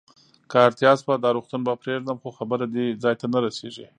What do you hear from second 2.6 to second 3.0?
دې